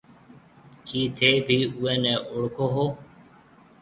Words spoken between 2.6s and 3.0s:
هون؟